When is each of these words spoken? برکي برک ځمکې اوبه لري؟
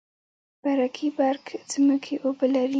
برکي 0.63 1.09
برک 1.17 1.45
ځمکې 1.71 2.15
اوبه 2.25 2.45
لري؟ 2.53 2.69